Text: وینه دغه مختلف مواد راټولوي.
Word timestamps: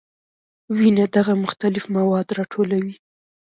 وینه 0.77 1.05
دغه 1.15 1.33
مختلف 1.43 1.83
مواد 1.97 2.27
راټولوي. 2.37 2.95